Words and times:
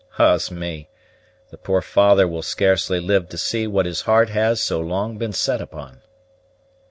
Ah's 0.17 0.49
me! 0.49 0.89
The 1.51 1.59
poor 1.59 1.79
father 1.79 2.27
will 2.27 2.41
scarcely 2.41 2.99
live 2.99 3.29
to 3.29 3.37
see 3.37 3.67
what 3.67 3.85
his 3.85 4.01
heart 4.01 4.29
has 4.29 4.59
so 4.59 4.79
long 4.79 5.19
been 5.19 5.31
set 5.31 5.61
upon." 5.61 6.01